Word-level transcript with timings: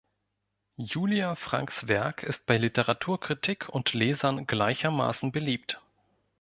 Julia 0.79 1.35
Francks 1.35 1.87
Werk 1.87 2.23
ist 2.23 2.47
bei 2.47 2.57
Literaturkritik 2.57 3.69
und 3.69 3.93
Lesern 3.93 4.47
gleichermaßen 4.47 5.31
beliebt. 5.31 5.79